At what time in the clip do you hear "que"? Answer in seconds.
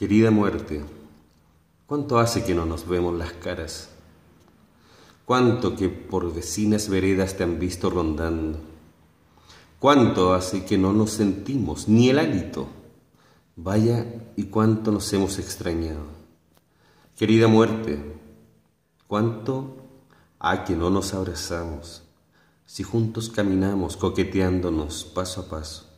2.42-2.54, 5.76-5.90, 10.64-10.78, 20.64-20.76